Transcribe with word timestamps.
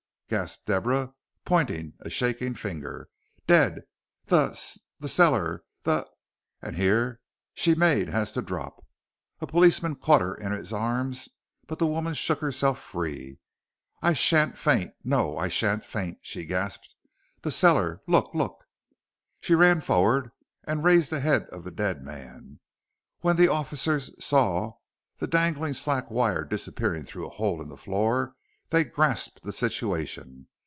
gasped 0.31 0.65
Deborah, 0.65 1.13
pointing 1.43 1.91
a 1.99 2.09
shaking 2.09 2.55
finger. 2.55 3.09
"Dead 3.47 3.81
the 4.27 4.47
the 4.97 5.09
cellar 5.09 5.65
the" 5.83 6.07
and 6.61 6.77
here 6.77 7.19
she 7.53 7.75
made 7.75 8.07
as 8.07 8.31
to 8.31 8.41
drop. 8.41 8.81
A 9.41 9.45
policeman 9.45 9.93
caught 9.95 10.21
her 10.21 10.33
in 10.33 10.53
his 10.53 10.71
arms, 10.71 11.27
but 11.67 11.79
the 11.79 11.85
woman 11.85 12.13
shook 12.13 12.39
herself 12.39 12.79
free. 12.79 13.39
"I 14.01 14.13
sha'n't 14.13 14.57
faint 14.57 14.93
no 15.03 15.37
I 15.37 15.49
sha'n't 15.49 15.83
faint," 15.83 16.19
she 16.21 16.45
gasped, 16.45 16.95
"the 17.41 17.51
cellar 17.51 18.01
look 18.07 18.31
look" 18.33 18.63
She 19.41 19.53
ran 19.53 19.81
forward 19.81 20.31
and 20.63 20.81
raised 20.81 21.11
the 21.11 21.19
head 21.19 21.43
of 21.49 21.65
the 21.65 21.71
dead 21.71 22.01
man. 22.05 22.61
When 23.19 23.35
the 23.35 23.49
officers 23.49 24.11
saw 24.23 24.75
the 25.17 25.27
dangling 25.27 25.73
slack 25.73 26.09
wire 26.09 26.45
disappearing 26.45 27.03
through 27.03 27.27
a 27.27 27.31
hole 27.31 27.61
in 27.61 27.67
the 27.67 27.75
floor 27.75 28.37
they 28.69 28.85
grasped 28.85 29.43
the 29.43 29.51
situation. 29.51 30.47